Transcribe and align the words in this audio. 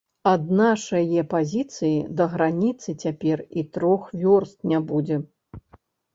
Ад 0.29 0.45
нашае 0.59 1.21
пазіцыі 1.33 1.91
да 2.21 2.27
граніцы 2.33 2.89
цяпер 3.05 3.45
і 3.61 3.67
трох 3.77 4.09
вёрст 4.25 4.57
не 4.75 4.79
будзе. 4.91 5.21